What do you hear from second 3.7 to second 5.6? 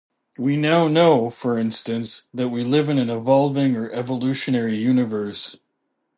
or evolutionary universe.